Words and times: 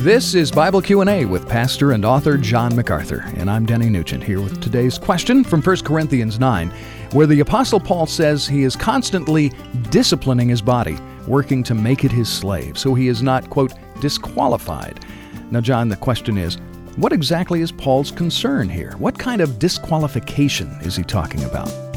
This 0.00 0.34
is 0.34 0.50
Bible 0.50 0.80
Q&A 0.80 1.26
with 1.26 1.46
pastor 1.46 1.92
and 1.92 2.06
author 2.06 2.38
John 2.38 2.74
MacArthur, 2.74 3.22
and 3.36 3.50
I'm 3.50 3.66
Denny 3.66 3.90
Nugent 3.90 4.24
here 4.24 4.40
with 4.40 4.58
today's 4.62 4.96
question 4.96 5.44
from 5.44 5.60
1 5.60 5.76
Corinthians 5.84 6.40
9, 6.40 6.70
where 7.12 7.26
the 7.26 7.40
apostle 7.40 7.78
Paul 7.78 8.06
says 8.06 8.48
he 8.48 8.62
is 8.62 8.74
constantly 8.74 9.52
disciplining 9.90 10.48
his 10.48 10.62
body, 10.62 10.96
working 11.26 11.62
to 11.64 11.74
make 11.74 12.02
it 12.02 12.10
his 12.10 12.30
slave, 12.30 12.78
so 12.78 12.94
he 12.94 13.08
is 13.08 13.22
not 13.22 13.50
quote 13.50 13.74
disqualified. 14.00 15.04
Now 15.50 15.60
John, 15.60 15.90
the 15.90 15.96
question 15.96 16.38
is, 16.38 16.56
what 16.96 17.12
exactly 17.12 17.60
is 17.60 17.70
Paul's 17.70 18.10
concern 18.10 18.70
here? 18.70 18.92
What 18.92 19.18
kind 19.18 19.42
of 19.42 19.58
disqualification 19.58 20.78
is 20.80 20.96
he 20.96 21.02
talking 21.02 21.44
about? 21.44 21.89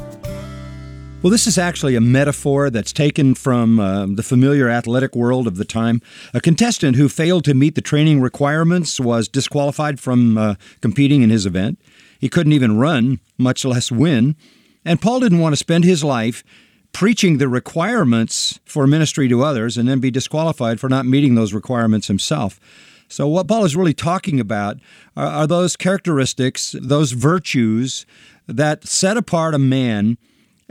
Well, 1.24 1.32
this 1.32 1.48
is 1.48 1.58
actually 1.58 1.96
a 1.96 2.02
metaphor 2.02 2.70
that's 2.70 2.92
taken 2.92 3.34
from 3.34 3.80
uh, 3.80 4.08
the 4.08 4.24
familiar 4.24 4.68
athletic 4.68 5.16
world 5.16 5.48
of 5.48 5.56
the 5.56 5.64
time. 5.64 6.02
A 6.34 6.42
contestant 6.42 6.98
who 6.98 7.08
failed 7.08 7.46
to 7.46 7.54
meet 7.54 7.76
the 7.76 7.82
training 7.82 8.20
requirements 8.20 9.00
was 9.00 9.30
disqualified 9.30 10.02
from 10.02 10.38
uh, 10.38 10.56
competing 10.82 11.22
in 11.22 11.30
his 11.30 11.46
event. 11.46 11.80
He 12.20 12.28
couldn't 12.28 12.52
even 12.52 12.78
run, 12.78 13.22
much 13.38 13.64
less 13.64 13.90
win. 13.90 14.36
And 14.84 15.02
Paul 15.02 15.22
didn't 15.22 15.40
want 15.40 15.54
to 15.54 15.58
spend 15.58 15.86
his 15.86 16.04
life 16.04 16.44
preaching 16.92 17.38
the 17.38 17.48
requirements 17.48 18.60
for 18.66 18.86
ministry 18.86 19.30
to 19.30 19.46
others 19.46 19.78
and 19.78 19.88
then 19.88 20.02
be 20.02 20.12
disqualified 20.12 20.82
for 20.82 20.90
not 20.90 21.06
meeting 21.06 21.36
those 21.36 21.54
requirements 21.54 22.08
himself. 22.08 22.60
So, 23.08 23.30
what 23.30 23.48
Paul 23.48 23.64
is 23.64 23.78
really 23.78 23.94
talking 23.94 24.42
about 24.42 24.76
are, 25.16 25.28
are 25.28 25.48
those 25.48 25.78
characteristics, 25.78 26.76
those 26.82 27.14
virtues 27.14 28.06
that 28.46 28.86
set 28.86 29.16
apart 29.16 29.56
a 29.56 29.60
man 29.60 30.18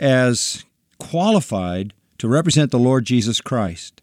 as 0.02 0.64
qualified 0.98 1.94
to 2.18 2.28
represent 2.28 2.72
the 2.72 2.78
Lord 2.78 3.04
Jesus 3.04 3.40
Christ. 3.40 4.02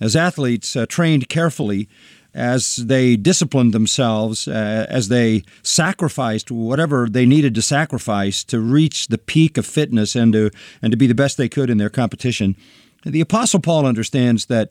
As 0.00 0.16
athletes 0.16 0.76
uh, 0.76 0.86
trained 0.86 1.28
carefully, 1.28 1.88
as 2.32 2.76
they 2.76 3.16
disciplined 3.16 3.74
themselves, 3.74 4.46
uh, 4.46 4.86
as 4.88 5.08
they 5.08 5.42
sacrificed 5.62 6.50
whatever 6.50 7.08
they 7.08 7.26
needed 7.26 7.54
to 7.56 7.62
sacrifice 7.62 8.44
to 8.44 8.60
reach 8.60 9.08
the 9.08 9.18
peak 9.18 9.58
of 9.58 9.66
fitness 9.66 10.14
and 10.14 10.32
to 10.32 10.50
and 10.80 10.92
to 10.92 10.96
be 10.96 11.08
the 11.08 11.14
best 11.14 11.36
they 11.36 11.48
could 11.48 11.68
in 11.68 11.78
their 11.78 11.90
competition. 11.90 12.56
The 13.04 13.20
Apostle 13.20 13.60
Paul 13.60 13.86
understands 13.86 14.46
that 14.46 14.70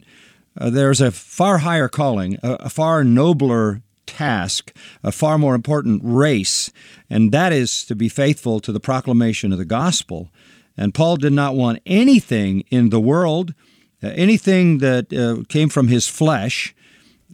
uh, 0.58 0.70
there's 0.70 1.02
a 1.02 1.11
far 1.11 1.59
higher 1.59 1.89
calling, 1.89 2.38
a, 2.42 2.54
a 2.54 2.70
far 2.70 3.04
nobler 3.04 3.82
task, 4.06 4.73
a 5.04 5.11
far 5.11 5.38
more 5.38 5.56
important 5.56 6.02
race, 6.04 6.72
and 7.09 7.34
that 7.34 7.52
is 7.52 7.84
to 7.86 7.95
be 7.95 8.08
faithful 8.08 8.61
to 8.61 8.72
the 8.72 8.80
proclamation 8.80 9.52
of 9.52 9.58
the 9.58 9.66
gospel 9.66 10.30
and 10.80 10.94
Paul 10.94 11.18
did 11.18 11.34
not 11.34 11.56
want 11.56 11.82
anything 11.86 12.62
in 12.72 12.90
the 12.90 13.02
world, 13.02 13.54
uh, 14.02 14.08
anything 14.16 14.78
that 14.78 15.12
uh, 15.14 15.44
came 15.50 15.68
from 15.68 15.90
his 15.90 16.08
flesh, 16.08 16.74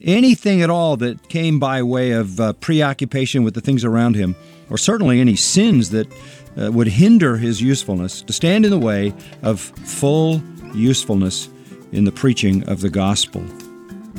anything 0.02 0.64
at 0.64 0.72
all 0.72 0.98
that 0.98 1.30
came 1.30 1.60
by 1.60 1.84
way 1.84 2.12
of 2.12 2.40
uh, 2.40 2.54
preoccupation 2.54 3.44
with 3.44 3.54
the 3.54 3.62
things 3.62 3.86
around 3.86 4.16
him, 4.16 4.36
or 4.72 4.80
certainly 4.80 5.22
any 5.22 5.36
sins 5.36 5.92
that 5.92 6.12
would 6.58 6.88
hinder 6.88 7.38
his 7.38 7.62
usefulness, 7.62 8.22
to 8.22 8.34
stand 8.34 8.66
in 8.66 8.72
the 8.72 8.80
way 8.80 9.14
of 9.44 9.60
full 9.60 10.42
usefulness 10.74 11.50
in 11.92 12.06
the 12.06 12.12
preaching 12.12 12.64
of 12.68 12.82
the 12.82 12.90
gospel. 12.90 13.44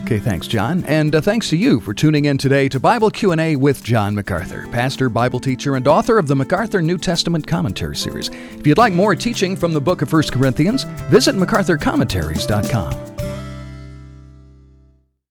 Okay, 0.02 0.18
thanks, 0.20 0.46
John. 0.46 0.84
And 0.84 1.14
uh, 1.14 1.20
thanks 1.20 1.48
to 1.50 1.56
you 1.56 1.80
for 1.80 1.92
tuning 1.92 2.26
in 2.26 2.38
today 2.38 2.68
to 2.68 2.78
Bible 2.78 3.10
Q&A 3.10 3.56
with 3.56 3.82
John 3.82 4.14
MacArthur, 4.14 4.68
pastor, 4.70 5.08
Bible 5.08 5.40
teacher, 5.40 5.74
and 5.74 5.88
author 5.88 6.18
of 6.18 6.28
the 6.28 6.36
MacArthur 6.36 6.80
New 6.80 6.98
Testament 6.98 7.46
Commentary 7.46 7.96
Series. 7.96 8.28
If 8.28 8.66
you'd 8.66 8.78
like 8.78 8.92
more 8.92 9.16
teaching 9.16 9.56
from 9.56 9.72
the 9.72 9.80
book 9.80 10.02
of 10.02 10.12
1 10.12 10.24
Corinthians, 10.24 10.84
visit 11.10 11.34
macarthurcommentaries.com. 11.34 13.05